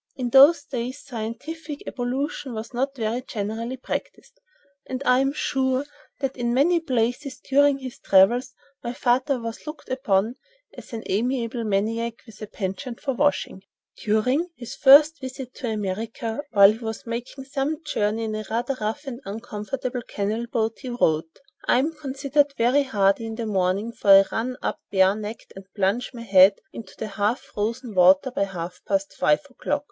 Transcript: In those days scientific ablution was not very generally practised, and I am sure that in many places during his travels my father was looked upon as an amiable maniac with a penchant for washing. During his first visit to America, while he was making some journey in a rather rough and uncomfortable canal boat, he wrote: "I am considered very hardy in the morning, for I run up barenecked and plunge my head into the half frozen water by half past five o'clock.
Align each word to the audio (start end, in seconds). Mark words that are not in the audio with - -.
In 0.15 0.31
those 0.31 0.63
days 0.63 1.03
scientific 1.05 1.83
ablution 1.85 2.55
was 2.55 2.73
not 2.73 2.95
very 2.95 3.21
generally 3.21 3.77
practised, 3.77 4.39
and 4.87 5.03
I 5.05 5.19
am 5.19 5.31
sure 5.31 5.85
that 6.21 6.35
in 6.35 6.55
many 6.55 6.79
places 6.79 7.39
during 7.39 7.77
his 7.77 7.99
travels 7.99 8.55
my 8.83 8.93
father 8.93 9.39
was 9.39 9.67
looked 9.67 9.89
upon 9.89 10.37
as 10.75 10.91
an 10.91 11.03
amiable 11.05 11.63
maniac 11.65 12.15
with 12.25 12.41
a 12.41 12.47
penchant 12.47 12.99
for 12.99 13.13
washing. 13.13 13.61
During 13.95 14.49
his 14.55 14.73
first 14.73 15.19
visit 15.21 15.53
to 15.57 15.67
America, 15.69 16.41
while 16.49 16.71
he 16.71 16.79
was 16.79 17.05
making 17.05 17.43
some 17.43 17.83
journey 17.83 18.23
in 18.23 18.33
a 18.33 18.43
rather 18.49 18.75
rough 18.81 19.05
and 19.05 19.21
uncomfortable 19.23 20.01
canal 20.07 20.47
boat, 20.47 20.79
he 20.79 20.89
wrote: 20.89 21.41
"I 21.67 21.77
am 21.77 21.93
considered 21.93 22.55
very 22.57 22.81
hardy 22.81 23.27
in 23.27 23.35
the 23.35 23.45
morning, 23.45 23.91
for 23.91 24.09
I 24.09 24.25
run 24.35 24.57
up 24.63 24.81
barenecked 24.91 25.53
and 25.55 25.71
plunge 25.75 26.09
my 26.11 26.23
head 26.23 26.55
into 26.73 26.95
the 26.97 27.05
half 27.07 27.39
frozen 27.41 27.93
water 27.93 28.31
by 28.31 28.45
half 28.45 28.81
past 28.87 29.13
five 29.15 29.45
o'clock. 29.47 29.79